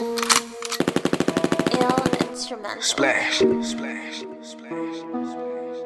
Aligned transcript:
Ill 0.00 0.16
instrumental. 2.30 2.80
Splash, 2.80 3.36
splash, 3.36 4.24
splash, 4.40 4.96
splash. 4.96 5.76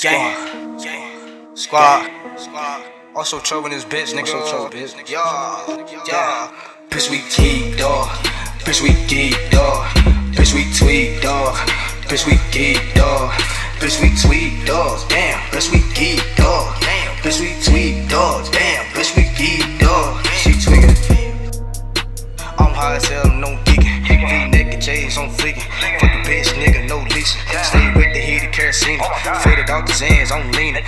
Gang, 0.00 0.78
gang, 0.78 1.54
squad, 1.54 2.10
squad. 2.38 2.82
Oso 3.14 3.42
Trouble 3.44 3.68
this 3.68 3.84
bitch, 3.84 4.14
nigga. 4.14 4.32
Oso 4.32 4.48
Trouble 4.48 4.70
bitch, 4.70 4.94
nigga. 4.94 5.10
Yeah, 5.10 6.06
yeah. 6.08 6.50
Bitch, 6.88 7.10
we 7.10 7.18
geek, 7.36 7.76
dog. 7.76 8.08
Bitch, 8.64 8.80
we 8.80 8.94
geek, 9.06 9.36
dog. 9.50 9.84
Bitch, 10.32 10.54
we 10.54 10.64
tweet, 10.72 11.20
dog. 11.20 11.54
Bitch, 12.08 12.24
we 12.26 12.38
geek, 12.50 12.80
dog. 12.94 13.30
Bitch, 13.80 14.00
we 14.00 14.08
tweet, 14.16 14.64
dog. 14.66 15.06
Damn, 15.10 15.38
bitch, 15.52 15.70
we 15.70 15.80
geek, 15.92 16.24
dog. 16.36 16.74
Damn, 16.80 17.16
bitch, 17.16 17.38
we 17.38 17.52
tweet, 17.62 18.08
dog. 18.08 18.50
Damn, 18.50 18.87
kerosene. 28.68 29.00
Faded 29.42 29.70
out 29.70 29.86
the 29.86 29.92
Zans, 29.92 30.30
I'm 30.32 30.50
leaning. 30.52 30.84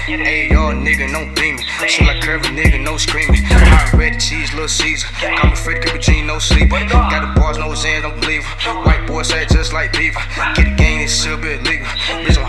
Y'all 0.51 0.73
nigga, 0.73 1.11
no 1.11 1.25
beaming. 1.34 1.65
Shit 1.89 2.06
like 2.06 2.20
curvy 2.23 2.53
nigga, 2.53 2.83
no 2.83 2.97
screaming. 2.97 3.43
Hot 3.45 3.93
red 3.98 4.20
cheese, 4.20 4.53
little 4.53 4.69
Caesar. 4.69 5.09
Got 5.20 5.51
me 5.51 5.56
Freddy 5.56 5.80
Cappuccino, 5.80 6.27
no 6.27 6.39
sleeping. 6.39 6.89
Got 6.89 7.34
the 7.34 7.41
bars, 7.41 7.59
no 7.59 7.69
Zans, 7.70 8.03
don't 8.03 8.20
believe 8.20 8.45
her. 8.45 8.84
White 8.84 9.06
boy 9.06 9.23
say 9.23 9.47
just 9.47 9.73
like 9.73 9.93
beaver. 9.93 10.20
Get 10.55 10.65
the 10.69 10.75
game, 10.77 11.01
it 11.01 11.09
should 11.09 11.41
be 11.41 11.53
illegal. 11.55 11.87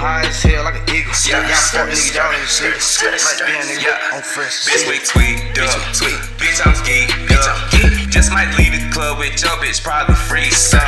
Bitch, 0.01 0.09
I'm 0.09 0.25
high 0.25 0.25
as 0.25 0.41
hell 0.41 0.65
like 0.65 0.81
an 0.81 0.97
eagle. 0.97 1.13
Yeah, 1.29 1.45
Y'all 1.45 1.61
fuck 1.69 1.85
niggas, 1.85 2.09
y'all 2.17 2.33
ain't 2.33 2.49
it. 2.57 3.21
Like 3.21 3.37
being 3.45 3.69
nigga, 3.69 4.17
on 4.17 4.25
fresh. 4.25 4.65
Bitch, 4.65 4.89
we 4.89 4.97
tweet, 4.97 5.37
duh. 5.53 5.69
Tweet, 5.93 6.17
bitch, 6.41 6.57
I'm 6.65 6.73
geek, 6.81 7.05
bitch, 7.29 7.45
I'm 7.45 7.61
geek. 7.69 8.09
Just 8.09 8.33
might 8.33 8.49
leave 8.57 8.73
the 8.73 8.81
club 8.89 9.21
with 9.21 9.37
your 9.37 9.53
bitch, 9.61 9.77
probably 9.85 10.17
free 10.17 10.49
some. 10.49 10.81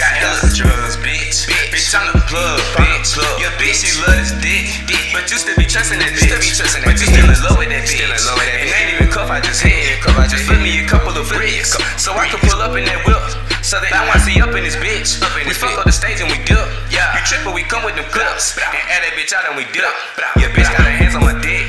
Got 0.00 0.16
hella 0.16 0.48
drugs, 0.56 0.96
bitch. 0.96 1.44
Bitch, 1.68 1.92
I'm 1.92 2.08
the 2.16 2.24
plug, 2.24 2.56
bitch. 2.80 3.12
Your 3.36 3.52
bitch, 3.60 3.84
she 3.84 3.92
love 4.00 4.16
this 4.16 4.32
dick. 4.40 4.64
But 5.12 5.28
you 5.28 5.36
still 5.36 5.60
be 5.60 5.68
trusting 5.68 6.00
that 6.00 6.16
bitch. 6.16 6.32
But 6.32 6.96
you 6.96 7.04
still 7.04 7.20
in 7.20 7.36
love 7.44 7.60
with 7.60 7.68
that 7.68 7.84
bitch. 7.84 8.00
And 8.00 8.72
ain't 8.72 8.96
even 8.96 9.12
cuff, 9.12 9.28
I 9.28 9.44
just 9.44 9.60
hit. 9.60 10.00
Just 10.32 10.48
flip 10.48 10.64
me 10.64 10.80
a 10.80 10.88
couple 10.88 11.12
of 11.12 11.28
bricks. 11.28 11.76
So 12.00 12.16
I 12.16 12.32
can 12.32 12.40
pull 12.48 12.64
up 12.64 12.72
in 12.80 12.88
that 12.88 13.04
whip. 13.04 13.20
So 13.60 13.80
know 13.80 14.08
I 14.08 14.20
see 14.20 14.40
up 14.40 14.56
in 14.56 14.64
this 14.64 14.76
bitch. 14.76 15.20
We 15.44 15.52
fuck 15.52 15.76
up 15.78 15.84
the 15.84 15.92
stage 15.92 16.20
and 16.20 16.32
we 16.32 16.36
dip. 16.44 16.83
You 17.24 17.32
trip, 17.32 17.40
but 17.40 17.56
we 17.56 17.64
come 17.64 17.80
with 17.88 17.96
them 17.96 18.04
clips. 18.12 18.52
And 18.60 18.68
add 18.92 19.00
that 19.00 19.16
bitch 19.16 19.32
out 19.32 19.48
and 19.48 19.56
we 19.56 19.64
dip. 19.72 19.88
Your 20.36 20.52
bitch 20.52 20.68
got 20.68 20.84
her 20.84 20.92
hands 20.92 21.16
on 21.16 21.24
my 21.24 21.32
dick. 21.40 21.64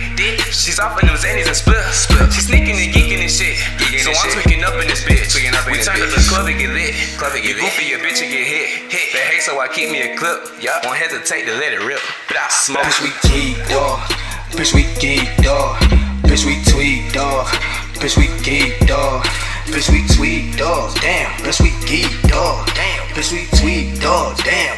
She's 0.51 0.83
off 0.83 0.99
in 0.99 1.07
them 1.07 1.15
zannies 1.15 1.47
and 1.47 1.55
spliffs. 1.55 2.11
She 2.35 2.43
sneaking 2.43 2.75
and 2.75 2.91
geeking 2.91 3.23
and 3.23 3.31
shit. 3.31 3.55
So 4.03 4.11
I'm 4.11 4.35
tweaking 4.35 4.67
up 4.67 4.75
in 4.83 4.91
this 4.91 5.07
bitch. 5.07 5.31
We 5.71 5.79
turn 5.79 6.03
up 6.03 6.11
the 6.11 6.19
club 6.27 6.51
and 6.51 6.59
get 6.59 6.75
lit. 6.75 6.91
Club 7.15 7.31
and 7.39 7.43
You 7.47 7.55
goofy, 7.55 7.87
your 7.87 8.03
bitch 8.03 8.19
and 8.19 8.27
get 8.27 8.43
hit. 8.43 8.91
hit. 8.91 9.15
But 9.15 9.23
hey, 9.31 9.39
so 9.39 9.55
I 9.63 9.71
keep 9.71 9.95
me 9.95 10.03
a 10.03 10.19
clip. 10.19 10.43
Won't 10.83 10.99
hesitate 10.99 11.47
to 11.47 11.55
let 11.55 11.71
it 11.71 11.79
rip. 11.79 12.03
But 12.27 12.35
I 12.35 12.51
smoke. 12.51 12.83
Bitch, 12.83 12.99
we 12.99 13.11
geek, 13.23 13.55
dog. 13.71 14.03
Bitch, 14.59 14.75
we 14.75 14.83
geek, 14.99 15.31
dog. 15.39 15.79
Bitch, 16.27 16.43
we 16.43 16.59
tweet, 16.67 17.15
dog. 17.15 17.47
Bitch, 18.03 18.19
we 18.19 18.27
geek, 18.43 18.75
dog. 18.91 19.23
Bitch, 19.71 19.87
we 19.89 20.03
tweet, 20.13 20.57
dog. 20.59 20.93
Damn, 20.99 21.31
bitch, 21.41 21.63
we 21.63 21.71
geek, 21.87 22.11
dog. 22.27 22.67
Damn, 22.75 23.07
bitch, 23.15 23.31
we 23.31 23.47
tweet, 23.57 23.99
dog. 24.01 24.37
Damn, 24.43 24.77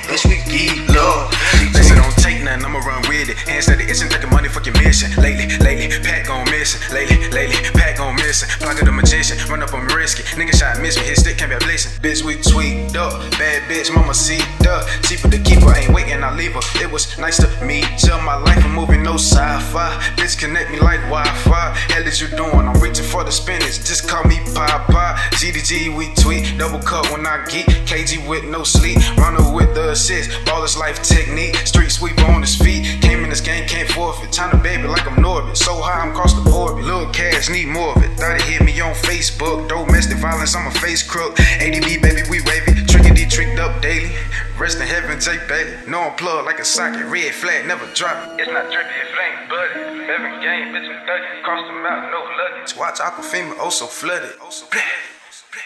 it. 3.57 3.65
Hands 3.65 3.65
steady 3.65 3.89
itching, 3.89 4.09
taking 4.09 4.29
money, 4.29 4.49
fucking 4.49 4.73
mission. 4.73 5.09
Lately, 5.17 5.49
lately, 5.57 5.89
pack 6.05 6.29
on 6.29 6.45
mission. 6.45 6.79
Lately, 6.93 7.17
lately, 7.29 7.57
pack 7.73 7.99
on 7.99 8.15
missing. 8.15 8.49
Pocket 8.59 8.85
the 8.85 8.91
magician, 8.91 9.37
run 9.49 9.63
up 9.63 9.73
on 9.73 9.85
risky. 9.87 10.23
Nigga 10.37 10.53
shot 10.53 10.81
miss 10.81 10.97
me, 10.97 11.03
his 11.03 11.21
stick 11.21 11.37
can't 11.37 11.49
be 11.49 11.55
a 11.55 11.59
blessing. 11.59 11.91
Bitch, 12.01 12.23
we 12.23 12.37
tweaked 12.37 12.95
up. 12.95 13.17
Bad 13.41 13.63
bitch, 13.69 13.93
mama 13.93 14.13
see 14.13 14.39
duh. 14.59 14.85
Cheaper 15.03 15.29
to 15.29 15.39
keep 15.39 15.61
her, 15.61 15.73
ain't 15.75 15.93
waiting, 15.93 16.23
I 16.23 16.35
leave 16.35 16.53
her. 16.53 16.61
It 16.81 16.91
was 16.91 17.17
nice 17.17 17.37
to 17.37 17.49
meet 17.65 17.87
you. 18.03 18.15
My 18.21 18.35
life, 18.35 18.63
I'm 18.63 18.75
moving 18.75 19.03
no 19.03 19.15
sci-fi. 19.15 19.89
Bitch, 20.17 20.37
connect 20.37 20.69
me 20.69 20.79
like 20.79 21.01
Wi-Fi. 21.09 21.73
Hell 21.89 22.05
is 22.05 22.21
you 22.21 22.27
doing? 22.37 22.67
I'm 22.69 22.79
reaching 22.79 23.05
for 23.05 23.23
the 23.23 23.31
spinach. 23.31 23.81
Just 23.87 24.07
call 24.07 24.23
me 24.25 24.37
Papa. 24.53 25.06
GDG, 25.37 25.95
we 25.95 26.13
tweet. 26.15 26.57
Double 26.57 26.79
cut 26.79 27.09
when 27.11 27.25
I 27.25 27.45
geek. 27.45 27.65
KG 27.85 28.27
with 28.27 28.45
no 28.45 28.63
sleep. 28.63 28.97
Runner 29.17 29.53
with 29.53 29.73
the 29.75 29.91
assist. 29.91 30.29
Ballers 30.45 30.77
life 30.77 31.01
technique. 31.01 31.55
Street 31.67 31.89
sweeper 31.89 32.25
on 32.25 32.41
his 32.41 32.55
feet. 32.55 33.01
Came 33.01 33.23
in 33.23 33.29
this 33.29 33.41
game, 33.41 33.67
can't 33.67 33.89
forfeit. 33.89 34.31
to 34.31 34.57
baby 34.57 34.87
like 34.87 35.05
I'm 35.07 35.17
Norbit. 35.17 35.57
So 35.57 35.73
high, 35.81 36.01
I'm 36.01 36.13
cross 36.13 36.33
the 36.33 36.49
orbit. 36.51 36.85
Little 36.85 37.11
cash, 37.11 37.49
need 37.49 37.67
more 37.67 37.95
of 37.95 38.03
it. 38.03 38.11
Thought 38.17 38.35
it 38.35 38.41
hit 38.43 38.63
me 38.63 38.79
on 38.81 38.93
Facebook. 38.93 39.67
Domestic 39.69 40.17
violence, 40.17 40.55
I'm 40.55 40.67
a 40.67 40.71
face 40.71 41.03
crook. 41.03 41.35
ADB, 41.35 42.01
baby, 42.01 42.21
we 42.29 42.41
wavy. 42.41 42.85
Tricky 42.85 43.07
tricked 43.37 43.59
up 43.59 43.81
daily. 43.81 44.11
Rest 44.57 44.79
in 44.79 44.87
heaven, 44.87 45.19
Jake 45.19 45.47
Bailey. 45.47 45.77
No 45.87 46.01
I'm 46.01 46.15
plugged 46.15 46.45
like 46.45 46.59
a 46.59 46.65
socket. 46.65 47.05
Red 47.05 47.33
flag, 47.33 47.67
never 47.67 47.85
drop 47.93 48.17
it. 48.33 48.41
It's 48.41 48.51
not 48.51 48.71
drippy 48.71 48.89
if 48.89 49.13
it 49.13 49.21
ain't 49.21 49.49
buddy. 49.49 49.73
Seven 50.07 50.41
game, 50.41 50.73
bitch, 50.73 50.89
I'm. 50.89 51.43
Cross 51.43 51.67
the 51.67 51.73
mountain, 51.73 52.11
no 52.11 52.21
luggage. 52.25 52.75
Watch 52.75 52.99
Aquafina, 52.99 53.55
oh 53.59 53.69
so 53.69 53.85
flooded. 53.85 54.33
Oh 54.41 54.49
so 54.49 54.65
flooded. 54.65 55.06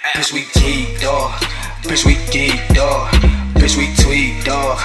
Bitch, 0.02 0.34
we 0.34 0.48
geek, 0.60 1.00
dog. 1.00 1.30
Bitch, 1.84 2.06
we 2.06 2.16
geek, 2.32 2.60
dog. 2.74 3.08
Bitch, 3.54 3.78
we 3.78 3.86
tweet, 4.02 4.44
dog. 4.44 4.80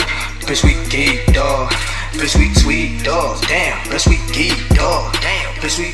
Bitch, 0.45 0.63
we 0.63 0.75
geek, 0.91 1.33
dog. 1.33 1.71
Bitch, 2.13 2.37
we 2.37 2.53
tweet, 2.61 3.03
dog. 3.03 3.41
Damn, 3.49 3.79
bitch, 3.89 4.07
we 4.07 4.19
geek, 4.35 4.69
dog. 4.77 5.11
Damn, 5.23 5.55
bitch, 5.55 5.79
we 5.79 5.93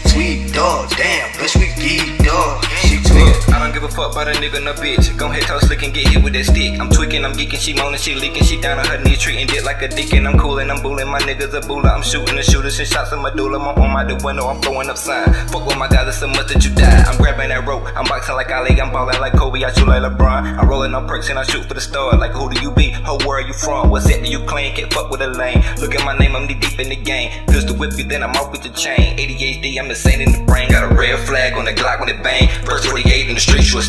fuck 3.92 4.12
about 4.12 4.28
a 4.28 4.32
nigga, 4.32 4.62
no 4.62 4.72
bitch. 4.72 5.16
Gon' 5.16 5.30
head 5.32 5.42
toss 5.42 5.66
slick 5.66 5.82
and 5.82 5.92
get 5.94 6.08
hit 6.08 6.22
with 6.22 6.32
that 6.32 6.44
stick. 6.44 6.80
I'm 6.80 6.90
tweaking, 6.90 7.24
I'm 7.24 7.32
geeking, 7.32 7.60
she 7.60 7.72
moaning, 7.74 8.00
she 8.00 8.14
leaking, 8.14 8.44
she 8.44 8.60
down 8.60 8.78
on 8.78 8.86
her 8.86 8.98
knees, 9.02 9.20
treating 9.20 9.46
dick 9.46 9.64
like 9.64 9.82
a 9.82 9.88
deacon. 9.88 10.26
I'm 10.26 10.38
coolin', 10.38 10.70
I'm 10.70 10.82
bullin', 10.82 11.08
my 11.08 11.20
niggas 11.20 11.52
a 11.54 11.66
bulla. 11.66 11.90
I'm 11.90 12.02
shooting 12.02 12.36
the 12.36 12.42
shooters 12.42 12.78
and 12.78 12.88
shots 12.88 13.12
in 13.12 13.20
my 13.20 13.30
doula. 13.30 13.60
I'm 13.60 13.78
on 13.78 13.92
my 13.92 14.04
the 14.04 14.16
window, 14.24 14.48
I'm 14.48 14.60
throwing 14.60 14.88
up 14.88 14.96
sign. 14.96 15.32
Fuck 15.48 15.66
with 15.66 15.78
my 15.78 15.88
guys, 15.88 16.08
it's 16.08 16.18
so 16.18 16.28
much 16.28 16.52
that 16.52 16.64
you 16.64 16.74
die. 16.74 17.04
I'm 17.06 17.16
grabbing 17.18 17.50
that 17.50 17.66
rope, 17.66 17.84
I'm 17.96 18.04
boxing 18.04 18.34
like 18.34 18.50
Ali, 18.50 18.80
I'm 18.80 18.90
ballin' 18.90 19.20
like 19.20 19.34
Kobe, 19.34 19.62
I 19.62 19.72
shoot 19.72 19.86
like 19.86 20.02
LeBron. 20.02 20.58
I'm 20.58 20.68
rolling 20.68 20.94
on 20.94 21.06
perks 21.06 21.28
and 21.28 21.38
I 21.38 21.44
shoot 21.44 21.64
for 21.66 21.74
the 21.74 21.80
star. 21.80 22.16
Like 22.16 22.32
who 22.32 22.50
do 22.50 22.60
you 22.60 22.70
be? 22.72 22.90
Ho, 22.90 23.18
where 23.26 23.38
are 23.38 23.46
you 23.46 23.52
from? 23.52 23.90
What 23.90 24.02
set 24.02 24.24
do 24.24 24.30
you 24.30 24.44
claim? 24.44 24.74
Can't 24.74 24.92
fuck 24.92 25.10
with 25.10 25.20
a 25.22 25.28
lane. 25.28 25.62
Look 25.80 25.94
at 25.94 26.04
my 26.04 26.16
name, 26.16 26.34
I'm 26.34 26.46
knee 26.46 26.54
deep 26.54 26.78
in 26.80 26.88
the 26.88 26.96
game. 26.96 27.30
Pistol 27.46 27.76
whip 27.76 27.92
you, 27.98 28.04
then 28.04 28.22
I'm 28.22 28.34
off 28.36 28.52
with 28.52 28.62
the 28.62 28.70
chain. 28.70 29.18
ADHD, 29.18 29.78
I'm 29.78 29.90
insane 29.90 30.20
in 30.20 30.32
the 30.32 30.42
brain. 30.44 30.70
Got 30.70 30.90
a 30.90 30.94
red 30.94 31.18
flag 31.26 31.54
on 31.54 31.64
the 31.64 31.72
Glock 31.72 32.00
when 32.00 32.08
it 32.08 32.22
bang. 32.22 32.48
First 32.64 32.86
48 32.86 33.28
in 33.28 33.34
the 33.34 33.40
streets, 33.40 33.72
you 33.72 33.81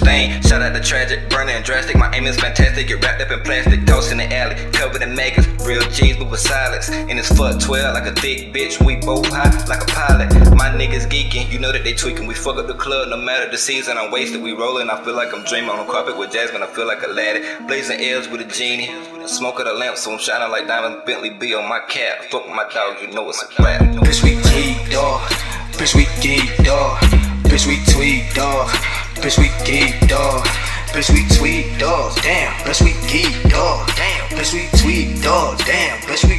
Shout 0.54 0.62
out 0.62 0.74
to 0.74 0.82
tragic, 0.82 1.30
burning 1.30 1.64
drastic. 1.64 1.96
My 1.96 2.14
aim 2.14 2.28
is 2.28 2.40
fantastic. 2.40 2.88
Get 2.88 3.04
wrapped 3.04 3.22
up 3.22 3.32
in 3.32 3.40
plastic, 3.42 3.86
tossed 3.86 4.12
in 4.12 4.18
the 4.20 4.36
alley, 4.36 4.56
covered 4.72 5.02
in 5.02 5.16
maggots. 5.16 5.48
Real 5.66 5.82
G's, 5.90 6.18
but 6.18 6.30
with 6.30 6.42
silence. 6.42 6.90
And 6.90 7.18
it's 7.18 7.36
fuck 7.36 7.60
12 7.60 7.94
like 7.94 8.06
a 8.06 8.14
thick 8.14 8.54
bitch. 8.54 8.84
We 8.86 8.98
both 8.98 9.26
high 9.28 9.50
like 9.66 9.82
a 9.82 9.86
pilot. 9.86 10.30
My 10.56 10.70
niggas 10.70 11.10
geeking, 11.10 11.52
you 11.52 11.58
know 11.58 11.72
that 11.72 11.84
they 11.84 11.94
tweaking. 11.94 12.28
We 12.28 12.36
fuck 12.36 12.58
up 12.58 12.68
the 12.68 12.76
club 12.76 13.10
no 13.10 13.18
matter 13.18 13.50
the 13.50 13.58
season. 13.58 13.98
I'm 13.98 14.12
wasted, 14.12 14.44
we 14.44 14.54
rolling. 14.54 14.90
I 14.90 15.04
feel 15.04 15.16
like 15.16 15.34
I'm 15.34 15.44
dreaming 15.44 15.72
on 15.72 15.80
a 15.80 15.92
carpet 15.92 16.18
with 16.18 16.32
Jasmine. 16.32 16.62
I 16.62 16.68
feel 16.68 16.86
like 16.86 17.02
a 17.02 17.08
laddie. 17.08 17.66
Blazing 17.66 18.00
L's 18.00 18.28
with 18.28 18.42
a 18.42 18.46
genie. 18.46 18.92
Smoke 19.26 19.60
of 19.60 19.66
the 19.66 19.74
lamp, 19.74 19.98
so 19.98 20.12
I'm 20.12 20.20
shining 20.20 20.52
like 20.52 20.68
Diamond 20.68 21.04
Bentley 21.06 21.32
B 21.32 21.56
on 21.56 21.68
my 21.68 21.80
cap. 21.88 22.26
Fuck 22.30 22.48
my 22.50 22.68
dog, 22.74 23.02
you 23.02 23.08
know 23.08 23.30
it's 23.30 23.42
a 23.42 23.64
rap. 23.64 23.82
Bitch, 23.82 24.22
we 24.24 24.36
geek, 24.52 24.92
dog. 24.92 25.22
Bitch, 25.80 25.96
we 25.96 26.06
geek, 26.22 26.58
dog. 26.66 27.00
Bitch, 27.48 27.66
we 27.66 27.84
tweet, 27.94 28.34
dog. 28.36 28.70
Bitch, 29.24 29.40
we 29.40 29.48
geek 29.64 29.96
dog. 30.10 30.44
Bitch, 30.92 31.10
we 31.10 31.24
tweet 31.38 31.80
dog. 31.80 32.14
Damn. 32.24 32.52
Bitch, 32.68 32.84
we 32.84 32.92
geek 33.08 33.32
dog. 33.50 33.88
Damn. 33.96 34.28
Bitch, 34.36 34.52
we 34.52 34.68
tweet 34.80 35.24
dog. 35.24 35.58
Damn. 35.60 35.98
Bitch, 36.00 36.28
we 36.28 36.33